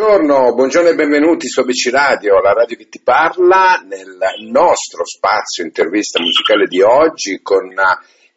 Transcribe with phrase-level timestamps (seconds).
[0.00, 4.16] Buongiorno, buongiorno e benvenuti su ABC Radio, la radio che ti parla, nel
[4.48, 7.68] nostro spazio intervista musicale di oggi con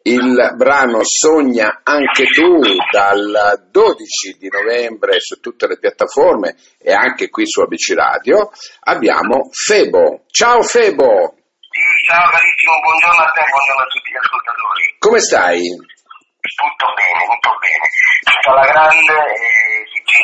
[0.02, 2.60] il brano Sogna anche tu
[2.92, 8.50] dal 12 di novembre su tutte le piattaforme e anche qui su ABC Radio
[8.80, 10.24] abbiamo Febo.
[10.28, 11.32] Ciao Febo!
[11.64, 11.80] Sì,
[12.12, 14.96] ciao carissimo, buongiorno a te, buongiorno a tutti gli ascoltatori.
[14.98, 15.64] Come stai?
[16.44, 17.88] Tutto bene, tutto bene.
[18.20, 19.16] Tutta la grande,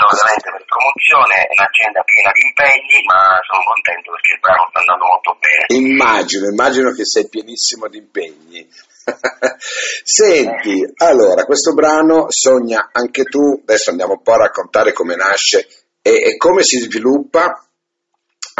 [0.00, 4.40] eh, gira ovviamente per promozione, è un'azienda piena di impegni, ma sono contento perché il
[4.40, 5.64] brano sta andando molto bene.
[5.76, 8.60] Immagino, immagino che sei pienissimo di impegni.
[10.04, 15.66] Senti, allora, questo brano sogna anche tu, adesso andiamo un po' a raccontare come nasce
[16.02, 17.64] e, e come si sviluppa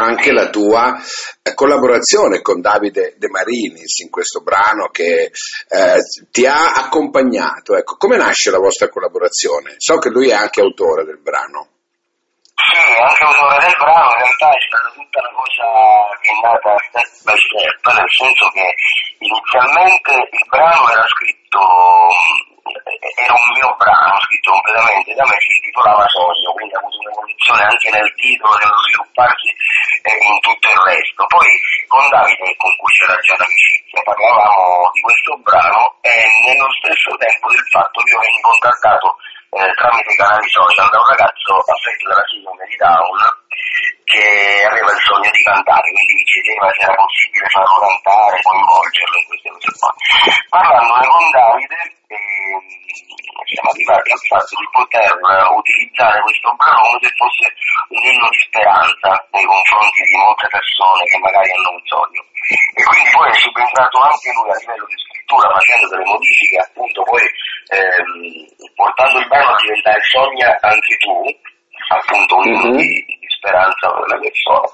[0.01, 0.97] anche la tua
[1.41, 5.97] eh, collaborazione con Davide De Marinis in questo brano che eh,
[6.31, 7.75] ti ha accompagnato.
[7.75, 9.75] Ecco, come nasce la vostra collaborazione?
[9.77, 11.67] So che lui è anche autore del brano.
[12.61, 15.65] Sì, anche autore del brano, in realtà è stata tutta una cosa
[16.21, 18.67] che è nata step by step, nel senso che
[19.17, 21.59] inizialmente il brano era scritto,
[22.61, 27.63] era un mio brano scritto completamente da me, si intitolava Sogno, quindi ha avuto un'evoluzione
[27.65, 29.49] anche nel titolo, nello svilupparsi
[30.05, 31.25] e in tutto il resto.
[31.25, 31.49] Poi
[31.87, 36.13] con Davide, con cui c'era già l'amicizia, parlavamo di questo brano e
[36.45, 39.07] nello stesso tempo del fatto che io venni contattato
[39.51, 43.40] eh, tramite canali social da un ragazzo affetto dalla sindrome di Down
[44.11, 44.27] che
[44.67, 49.27] aveva il sogno di cantare, quindi mi chiedeva se era possibile farlo cantare, coinvolgerlo in
[49.27, 49.91] queste cose qua.
[50.51, 51.79] Parlandone con Davide
[52.11, 52.59] eh,
[53.47, 55.11] siamo arrivati al fatto di poter
[55.55, 57.45] utilizzare questo brano come se fosse
[57.91, 62.21] un inno di speranza nei confronti di molte persone che magari hanno un sogno.
[62.75, 66.99] E quindi poi è subentrato anche lui a livello di scrittura facendo delle modifiche appunto
[67.03, 67.23] poi
[67.71, 71.15] ehm, portando il brano a diventare sogna anche tu,
[71.91, 72.75] appunto un mm-hmm.
[72.75, 74.69] di, speranza per le persone.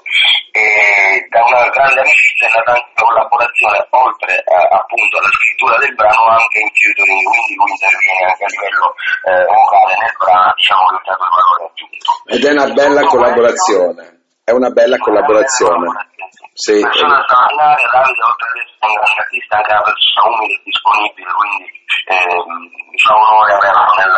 [0.52, 5.76] E da una grande amicizia è nata anche una collaborazione oltre a, appunto alla scrittura
[5.80, 8.86] del brano anche in featuring, quindi lui interviene anche a livello
[9.24, 12.08] eh, vocale nel brano, diciamo che ha quel valore aggiunto.
[12.28, 14.02] Ed è una bella Tutto collaborazione,
[14.44, 15.86] è una bella collaborazione.
[16.58, 20.62] Sì, persona straordinaria, Davide oltre ad essere un grande artista anche una persona umile e
[20.66, 21.66] disponibile, quindi
[22.10, 24.16] eh, mi fa onore averlo nel,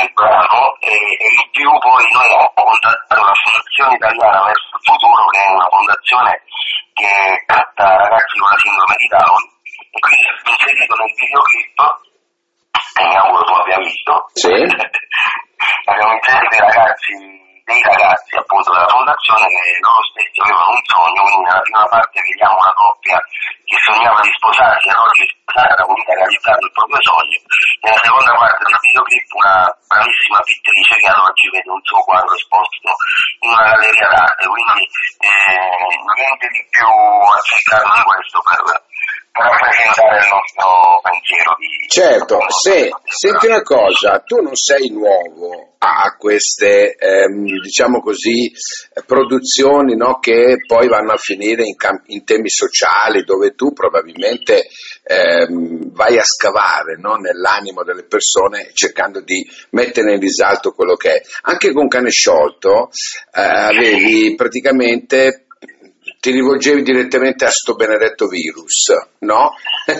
[0.00, 4.82] nel brano e, e, in più poi noi abbiamo contattato la Fondazione Italiana verso il
[4.88, 6.32] futuro che è una fondazione
[6.96, 7.12] che
[7.44, 9.42] tratta ragazzi con la sindrome di Down
[9.92, 11.78] e quindi è inserito nel videoclip
[12.96, 14.56] che mi auguro tu abbia visto sì.
[15.84, 21.22] abbiamo inserito i ragazzi dei ragazzi appunto della fondazione che loro stessi avevano un sogno,
[21.22, 23.18] quindi nella prima parte vediamo una coppia
[23.70, 27.38] che sognava di sposarsi e oggi sposare era voluta realizzare il proprio sogno,
[27.80, 29.56] nella seconda parte del videoclip una
[29.86, 32.90] bravissima pittrice che ad oggi vede un suo quadro esposto
[33.40, 34.82] in una galleria d'arte, quindi
[35.22, 38.60] eh, niente di più accettato di questo per
[39.30, 41.88] rappresentare il nostro pensiero di...
[41.88, 48.52] Certo, se, senti una cosa, tu non sei nuovo a queste, ehm, diciamo così,
[49.06, 54.66] produzioni no, che poi vanno a finire in, camp- in temi sociali dove tu probabilmente
[55.02, 61.14] ehm, vai a scavare no, nell'animo delle persone cercando di mettere in risalto quello che
[61.14, 61.20] è.
[61.42, 62.90] Anche con Cane Sciolto
[63.34, 65.46] eh, avevi praticamente
[66.20, 68.92] ti rivolgevi direttamente a sto benedetto virus,
[69.24, 69.56] no?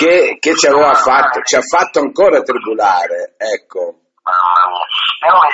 [0.00, 4.08] che, che ci aveva fatto, ci ha fatto ancora tribulare, ecco.
[4.24, 5.52] Però eh,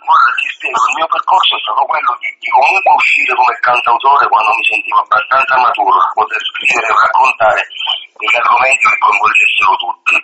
[0.00, 4.28] guarda, ti spiego, il mio percorso è stato quello di, di comunque uscire come cantautore
[4.28, 7.60] quando mi sentivo abbastanza maturo per poter scrivere e raccontare
[8.16, 10.16] degli argomenti che coinvolgessero tutti.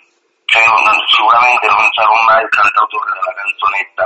[0.45, 4.05] Cioè, non, sicuramente non sarò mai il cantautore della canzonetta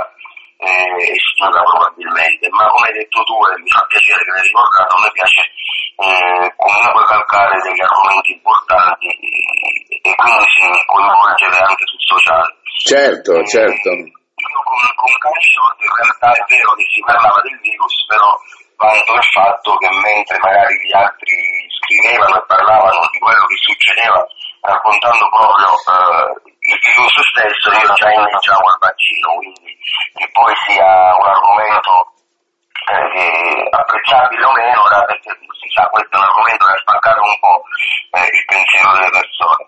[0.59, 4.95] eh, estiva probabilmente, ma come hai detto tu e mi fa piacere che l'hai ricordato,
[4.95, 5.41] a me piace
[6.03, 12.51] eh, comunque calcare degli argomenti importanti e, e quindi si coinvolgere anche sul sociale.
[12.83, 13.89] Certo, eh, certo.
[14.39, 18.31] Io con, con Canishort in realtà è vero che si parlava del virus, però
[18.79, 21.35] vanto il fatto che mentre magari gli altri
[21.79, 24.19] scrivevano e parlavano di quello che succedeva
[24.61, 26.31] raccontando proprio eh,
[26.71, 29.68] il virus stesso, io già inneggiavo al vaccino, quindi
[30.19, 32.11] che poi sia un argomento
[32.91, 37.39] eh, apprezzabile o meno, perché si sa questo è un argomento che ha spaccato un
[37.39, 37.63] po'
[38.19, 39.63] eh, il pensiero delle persone.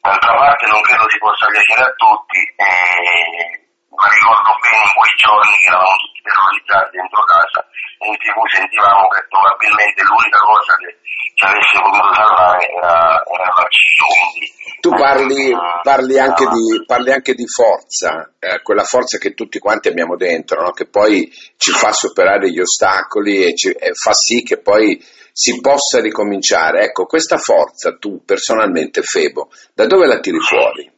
[0.00, 3.42] D'altra parte non credo si possa piacere a tutti, eh,
[3.90, 7.60] ma ricordo bene in quei giorni che eravamo tutti terrorizzati dentro casa
[7.98, 10.90] in tv sentivamo che probabilmente l'unica cosa che
[11.34, 14.02] ci avesse potuto salvare era, era vaccino.
[14.06, 14.46] Quindi,
[14.80, 19.88] tu parli, parli, anche di, parli, anche di, forza, eh, quella forza che tutti quanti
[19.88, 20.70] abbiamo dentro, no?
[20.70, 25.60] che poi ci fa superare gli ostacoli e, ci, e fa sì che poi si
[25.60, 26.84] possa ricominciare.
[26.84, 30.97] Ecco, questa forza tu personalmente, Febo, da dove la tiri fuori?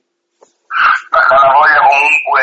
[1.11, 2.43] Dalla voglia comunque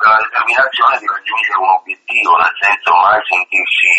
[0.00, 3.92] dalla determinazione di raggiungere un obiettivo, nel senso mai sentirsi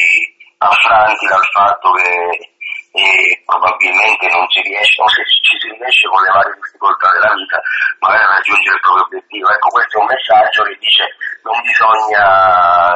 [0.58, 2.50] affranti dal fatto che
[2.92, 7.34] eh, probabilmente non si riesce, o se ci si riesce con le varie difficoltà della
[7.38, 7.62] vita,
[8.00, 9.48] magari a raggiungere il proprio obiettivo.
[9.54, 11.04] Ecco, questo è un messaggio che dice
[11.46, 12.26] non bisogna,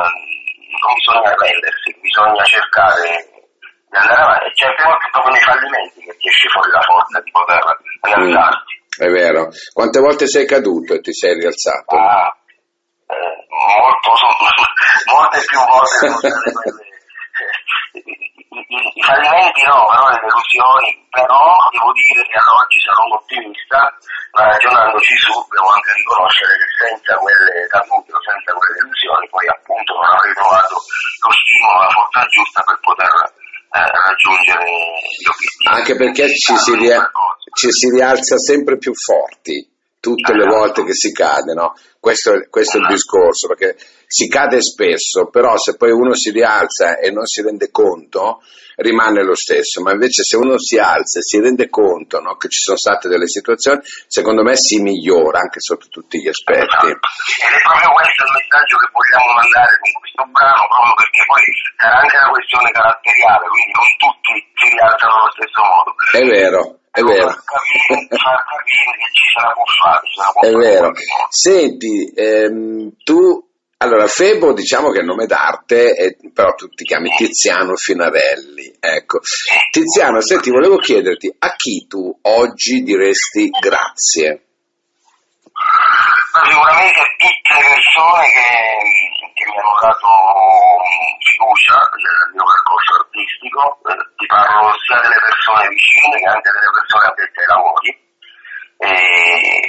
[0.02, 3.06] non bisogna arrendersi, bisogna cercare
[3.94, 4.58] di andare avanti.
[4.58, 7.62] Certe volte proprio nei fallimenti che ti esce fuori la forza di poter
[8.02, 8.74] rialzarti.
[8.98, 9.50] È vero.
[9.74, 11.96] Quante volte sei caduto e ti sei rialzato?
[11.96, 12.36] Ah,
[13.08, 14.10] eh, molto,
[15.14, 16.06] molte più volte.
[17.94, 21.42] I, fallimenti no, però le delusioni, però
[21.74, 23.80] devo dire che ad oggi sono un ottimista,
[24.34, 29.46] ma ragionandoci su devo anche riconoscere che senza quelle cadute o senza quelle delusioni poi
[29.50, 33.43] appunto non avrei trovato lo stimolo, la forza giusta per poter eh,
[33.82, 35.68] raggiungere gli obiettivi.
[35.70, 37.10] Anche perché ci si, rie-
[37.54, 39.73] ci si rialza sempre più forti
[40.04, 41.80] tutte le volte che si cade, no?
[41.98, 46.98] Questo, questo, è il discorso, perché si cade spesso, però se poi uno si rialza
[47.00, 48.44] e non si rende conto,
[48.76, 52.50] rimane lo stesso, ma invece se uno si alza e si rende conto no, che
[52.50, 53.80] ci sono state delle situazioni,
[54.12, 56.84] secondo me si migliora anche sotto tutti gli aspetti.
[56.84, 61.44] Ed è proprio questo il messaggio che vogliamo mandare con questo brano, proprio perché poi
[61.80, 65.90] sarà anche una questione caratteriale, quindi non tutti si rialzano allo stesso modo.
[66.12, 66.83] È vero.
[66.96, 67.34] È vero.
[70.42, 70.92] È vero.
[71.30, 77.10] Senti, ehm, tu allora, Febo diciamo che è nome d'arte, è, però tu ti chiami
[77.10, 78.78] Tiziano Finarelli.
[78.80, 79.20] Ecco.
[79.72, 84.46] Tiziano, senti, volevo chiederti a chi tu oggi diresti grazie?
[86.32, 88.48] Sicuramente a tutte le persone che,
[88.94, 89.03] che
[89.54, 90.10] mi hanno dato
[91.22, 96.74] fiducia nel mio percorso artistico, eh, ti parlo sia delle persone vicine che anche delle
[96.74, 97.90] persone addette ai lavori,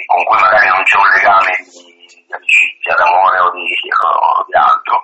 [0.09, 5.01] con cui magari non c'è un legame di, amicizia, d'amore o di, o di, altro,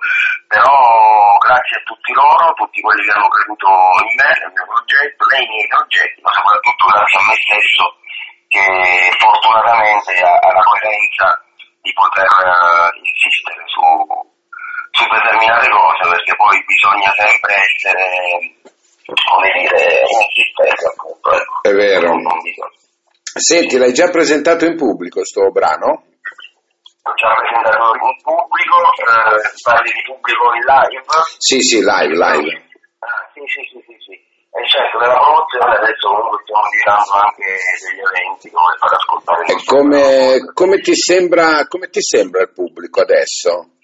[0.47, 3.69] però grazie a tutti loro, tutti quelli che hanno creduto
[4.03, 7.83] in me, nel mio progetto, nei miei progetti, ma soprattutto grazie a me stesso
[8.51, 8.67] che
[9.15, 11.39] fortunatamente ha la coerenza
[11.81, 13.79] di poter uh, insistere su,
[15.01, 18.05] su determinate cose, perché poi bisogna sempre essere,
[19.09, 21.27] come dire, insistenti appunto.
[21.33, 21.61] Ecco.
[21.61, 22.09] È vero.
[23.33, 26.05] Senti, l'hai già presentato in pubblico sto brano?
[27.01, 31.01] L'ho già presentato in pubblico, eh, parli di pubblico in live?
[31.37, 32.51] Sì, sì, live, live.
[32.99, 34.29] Ah, sì, sì, sì, sì, sì.
[34.51, 37.49] E certo, nella promozione adesso comunque stiamo girando anche
[37.81, 42.99] degli eventi dove far ascoltare E come, come, ti sembra, come ti sembra il pubblico
[42.99, 43.79] adesso?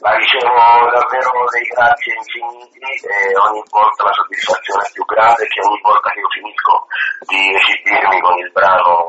[0.00, 0.52] Ma ricevo
[0.92, 6.20] davvero dei grazie infiniti e ogni volta la soddisfazione più grande che ogni volta che
[6.20, 6.86] io finisco
[7.28, 9.08] di esibirmi con il brano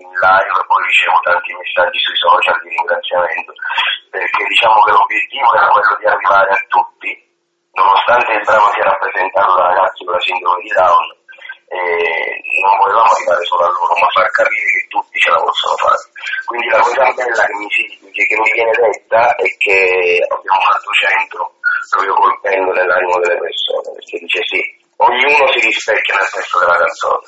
[0.00, 3.52] in live poi ricevo tanti messaggi sui social di ringraziamento
[4.10, 7.10] perché diciamo che l'obiettivo era quello di arrivare a tutti
[7.72, 11.06] nonostante il brano sia rappresentato da ragazzi con la sindrome di Down,
[11.72, 15.76] eh, non volevamo arrivare solo a loro, ma far capire che tutti ce la possono
[15.80, 16.04] fare.
[16.44, 17.68] Quindi la cosa bella che mi,
[18.12, 21.42] che mi viene detta è che abbiamo fatto centro
[21.88, 24.60] proprio colpendo nell'animo delle persone, perché dice sì,
[25.00, 27.24] ognuno si rispecchia nel testo della canzone.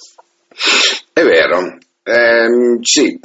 [1.12, 1.58] È vero,
[2.04, 3.18] eh, sì,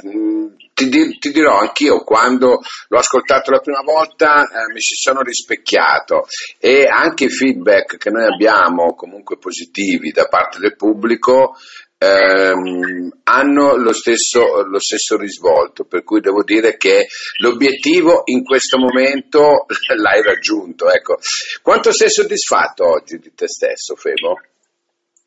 [0.88, 6.26] ti, ti, dirò anch'io quando l'ho ascoltato la prima volta eh, mi ci sono rispecchiato
[6.58, 11.56] e anche i feedback che noi abbiamo comunque positivi da parte del pubblico
[12.02, 17.06] ehm, hanno lo stesso, lo stesso, risvolto, per cui devo dire che
[17.38, 20.90] l'obiettivo in questo momento l'hai raggiunto.
[20.90, 21.18] Ecco.
[21.62, 24.40] Quanto sei soddisfatto oggi di te stesso, Febo?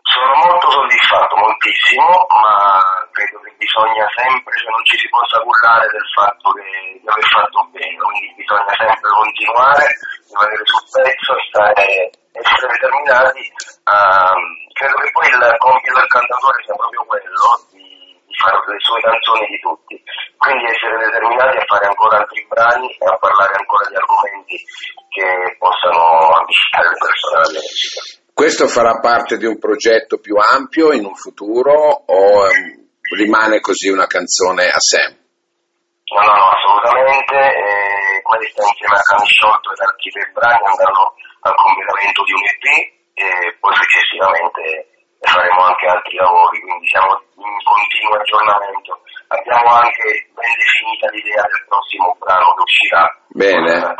[0.03, 2.75] Sono molto soddisfatto, moltissimo, ma
[3.15, 7.27] credo che bisogna sempre, cioè non ci si possa cullare del fatto che, di aver
[7.31, 9.87] fatto bene, quindi bisogna sempre continuare,
[10.27, 13.43] rimanere sul pezzo, stare, essere determinati.
[13.87, 14.35] Uh,
[14.75, 17.87] credo che poi il compito del cantatore sia proprio quello di,
[18.27, 19.95] di fare le sue canzoni di tutti,
[20.35, 24.57] quindi essere determinati a fare ancora altri brani e a parlare ancora di argomenti
[25.15, 28.22] che possano avvicinare le persone alla musica.
[28.33, 33.89] Questo farà parte di un progetto più ampio in un futuro o um, rimane così
[33.89, 35.05] una canzone a sé?
[35.05, 37.37] No, no, no, assolutamente.
[37.37, 41.13] Eh, questa insieme a Cani Sciolto ed tre brani andranno
[41.45, 42.65] al completamento di un EP
[43.13, 44.89] e poi successivamente
[45.21, 48.97] faremo anche altri lavori, quindi siamo in continuo aggiornamento.
[49.33, 53.03] Abbiamo anche ben definita l'idea del prossimo brano che uscirà.
[53.27, 53.95] Bene.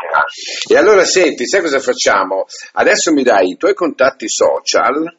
[0.70, 2.44] E allora senti, sai cosa facciamo?
[2.74, 5.10] Adesso mi dai i tuoi contatti social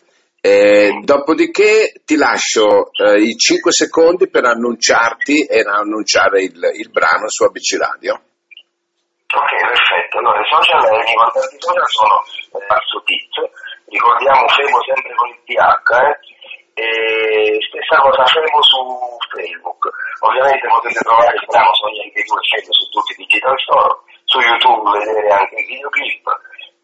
[0.46, 7.28] eh, dopodiché ti lascio eh, i 5 secondi per annunciarti e annunciare il, il brano
[7.28, 8.14] su ABC Radio.
[8.14, 10.20] Ok, perfetto.
[10.20, 13.50] Allora, i social, i contatti social sono Palazzo Tizio,
[13.90, 16.35] ricordiamo Febo sempre con il PH, eh?
[16.76, 18.84] E stessa cosa Febo su
[19.32, 19.88] Facebook.
[20.20, 23.96] Ovviamente potete trovare il brano Sogni anche tu su tutti i digital store,
[24.28, 26.26] su YouTube vedere anche il videoclip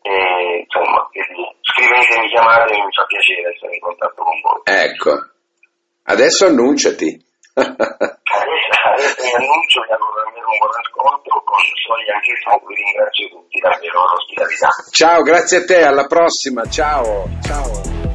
[0.02, 4.62] e insomma, scrivetemi, chiamatemi, mi fa piacere essere in contatto con voi.
[4.64, 5.12] Ecco,
[6.08, 7.30] adesso annunciati.
[7.52, 12.76] adesso, adesso mi annuncio, vi auguro davvero un buon ascolto, con Soglia anche tu, vi
[12.80, 14.70] ringrazio tutti davvero l'ospitalità.
[14.90, 18.11] Ciao, grazie a te, alla prossima, ciao, ciao.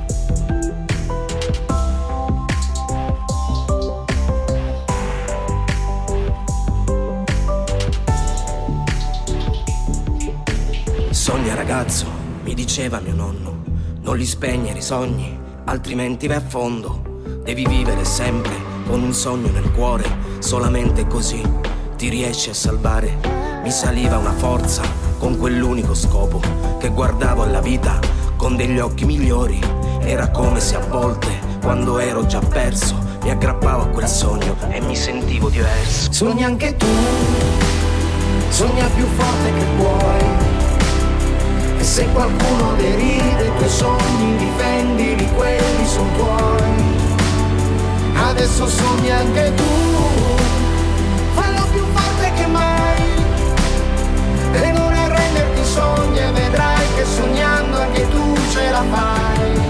[11.67, 12.07] Ragazzo,
[12.45, 13.65] mi diceva mio nonno,
[14.03, 17.25] non li spegnere i sogni, altrimenti vai a fondo.
[17.43, 18.55] Devi vivere sempre
[18.87, 20.05] con un sogno nel cuore,
[20.39, 21.43] solamente così
[21.97, 23.19] ti riesci a salvare.
[23.65, 24.83] Mi saliva una forza
[25.19, 26.41] con quell'unico scopo
[26.79, 27.99] che guardavo alla vita
[28.37, 29.59] con degli occhi migliori.
[30.03, 34.81] Era come se a volte, quando ero già perso, mi aggrappavo a quel sogno e
[34.83, 36.13] mi sentivo diverso.
[36.13, 36.87] Sogna anche tu,
[38.51, 40.46] sogna più forte che puoi
[41.87, 46.85] se qualcuno deride i tuoi sogni, difendili, quelli sono tuoi.
[48.13, 49.63] Adesso sogni anche tu,
[51.35, 53.03] fallo più forte che mai.
[54.53, 59.61] E non arrenderti sogni e vedrai che sognando anche tu ce la fai.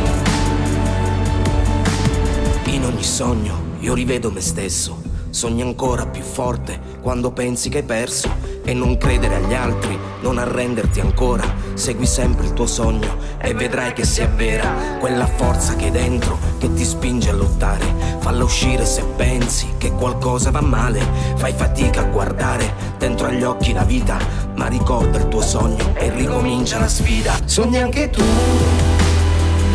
[2.75, 7.85] In ogni sogno io rivedo me stesso, sogni ancora più forte quando pensi che hai
[7.85, 11.45] perso e non credere agli altri, non arrenderti ancora,
[11.77, 16.39] segui sempre il tuo sogno e vedrai che si avvera quella forza che hai dentro
[16.59, 17.85] che ti spinge a lottare.
[18.19, 21.01] Falla uscire se pensi che qualcosa va male,
[21.37, 24.19] fai fatica a guardare dentro agli occhi la vita,
[24.55, 27.35] ma ricorda il tuo sogno e ricomincia la sfida.
[27.45, 28.25] Sogna anche tu,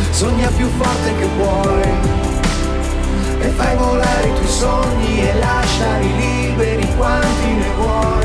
[0.10, 2.20] sogna più forte che puoi
[3.42, 8.22] e fai volare i tuoi sogni e lasciali liberi quanti ne vuoi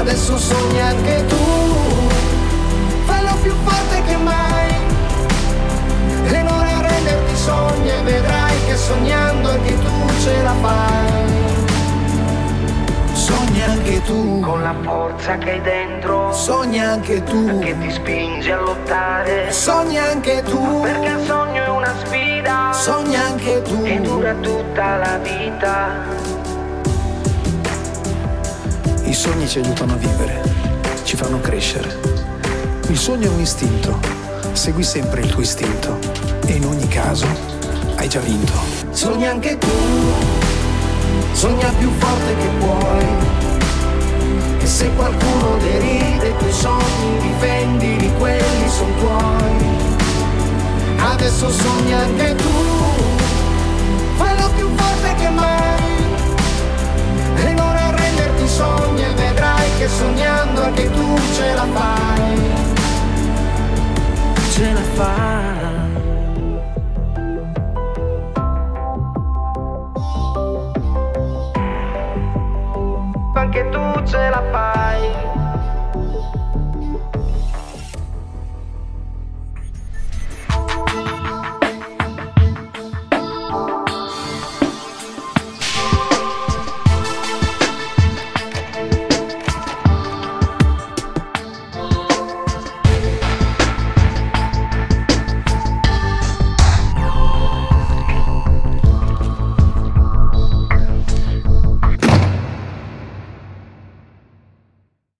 [0.00, 1.39] adesso sogni anche tu,
[8.80, 11.38] che sognando anche tu ce la fai.
[13.12, 16.32] Sogna anche tu con la forza che hai dentro.
[16.32, 19.52] Sogna anche tu che ti spinge a lottare.
[19.52, 22.72] Sogna anche tu perché il sogno è una sfida.
[22.72, 26.38] Sogna anche tu che dura tutta la vita.
[29.04, 30.40] I sogni ci aiutano a vivere,
[31.02, 31.98] ci fanno crescere.
[32.88, 33.98] Il sogno è un istinto,
[34.52, 35.98] segui sempre il tuo istinto
[36.46, 37.26] e in ogni caso
[37.96, 38.69] hai già vinto.
[38.92, 39.68] Sogna anche tu,
[41.32, 43.06] sogna più forte che puoi.
[44.60, 49.78] E se qualcuno deride i tuoi sogni, difendili, quelli sono tuoi.
[51.12, 52.69] Adesso sogna anche tu,